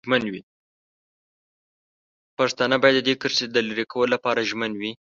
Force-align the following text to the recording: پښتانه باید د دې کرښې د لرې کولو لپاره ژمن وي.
پښتانه 2.37 2.75
باید 2.83 2.95
د 2.97 2.99
دې 3.07 3.13
کرښې 3.21 3.45
د 3.51 3.57
لرې 3.67 3.85
کولو 3.91 4.11
لپاره 4.15 4.45
ژمن 4.49 4.71
وي. 4.79 4.91